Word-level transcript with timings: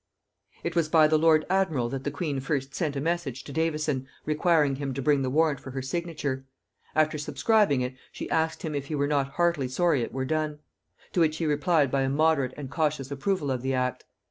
It 0.63 0.75
was 0.75 0.89
by 0.89 1.05
the 1.07 1.19
lord 1.19 1.45
admiral 1.47 1.87
that 1.89 2.05
the 2.05 2.09
queen 2.09 2.39
first 2.39 2.73
sent 2.73 2.95
a 2.95 2.99
message 2.99 3.43
to 3.43 3.53
Davison 3.53 4.07
requiring 4.25 4.77
him 4.77 4.95
to 4.95 5.01
bring 5.03 5.21
the 5.21 5.29
warrant 5.29 5.59
for 5.59 5.69
her 5.69 5.83
signature; 5.83 6.43
after 6.95 7.19
subscribing 7.19 7.81
it, 7.81 7.93
she 8.11 8.27
asked 8.31 8.63
him 8.63 8.73
if 8.73 8.87
he 8.87 8.95
were 8.95 9.05
not 9.05 9.33
heartily 9.33 9.67
sorry 9.67 10.01
it 10.01 10.11
were 10.11 10.25
done? 10.25 10.57
to 11.13 11.19
which 11.19 11.37
he 11.37 11.45
replied 11.45 11.91
by 11.91 12.01
a 12.01 12.09
moderate 12.09 12.55
and 12.57 12.71
cautious 12.71 13.11
approval 13.11 13.51
of 13.51 13.61
the 13.61 13.75
act. 13.75 14.05